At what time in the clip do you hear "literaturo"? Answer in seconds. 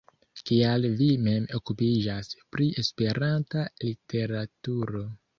3.83-5.03